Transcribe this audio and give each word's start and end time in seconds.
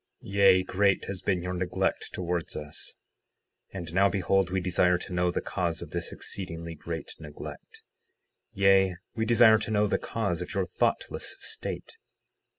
Yea, 0.23 0.63
great 0.63 1.05
has 1.05 1.21
been 1.21 1.43
your 1.43 1.53
neglect 1.53 2.09
towards 2.11 2.55
us. 2.55 2.95
60:6 3.71 3.77
And 3.77 3.93
now 3.93 4.09
behold, 4.09 4.49
we 4.49 4.59
desire 4.59 4.97
to 4.97 5.13
know 5.13 5.29
the 5.29 5.41
cause 5.43 5.83
of 5.83 5.91
this 5.91 6.11
exceedingly 6.11 6.73
great 6.73 7.11
neglect; 7.19 7.83
yea, 8.51 8.95
we 9.13 9.25
desire 9.27 9.59
to 9.59 9.69
know 9.69 9.85
the 9.85 9.99
cause 9.99 10.41
of 10.41 10.55
your 10.55 10.65
thoughtless 10.65 11.37
state. 11.41 11.97